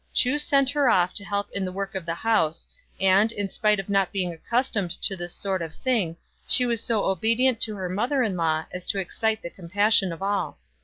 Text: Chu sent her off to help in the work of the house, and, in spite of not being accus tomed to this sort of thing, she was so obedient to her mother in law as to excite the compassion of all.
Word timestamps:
Chu 0.15 0.39
sent 0.39 0.71
her 0.71 0.89
off 0.89 1.13
to 1.13 1.23
help 1.23 1.51
in 1.51 1.63
the 1.63 1.71
work 1.71 1.93
of 1.93 2.07
the 2.07 2.15
house, 2.15 2.67
and, 2.99 3.31
in 3.31 3.47
spite 3.47 3.79
of 3.79 3.87
not 3.87 4.11
being 4.11 4.31
accus 4.35 4.71
tomed 4.73 4.99
to 5.03 5.15
this 5.15 5.31
sort 5.31 5.61
of 5.61 5.75
thing, 5.75 6.17
she 6.47 6.65
was 6.65 6.83
so 6.83 7.03
obedient 7.05 7.61
to 7.61 7.75
her 7.75 7.87
mother 7.87 8.23
in 8.23 8.35
law 8.35 8.65
as 8.73 8.87
to 8.87 8.97
excite 8.99 9.43
the 9.43 9.51
compassion 9.51 10.11
of 10.11 10.23
all. 10.23 10.57